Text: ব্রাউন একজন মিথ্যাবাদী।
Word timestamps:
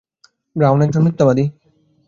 ব্রাউন 0.55 0.79
একজন 0.81 1.01
মিথ্যাবাদী। 1.05 1.45